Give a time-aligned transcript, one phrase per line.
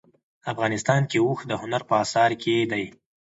[0.51, 2.85] افغانستان کې اوښ د هنر په اثار کې دي.